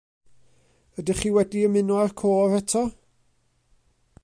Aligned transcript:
Ydych 1.01 1.21
chi 1.25 1.31
wedi 1.35 1.61
ymuno 1.67 1.99
â'r 2.05 2.17
côr 2.23 2.57
eto. 2.63 2.85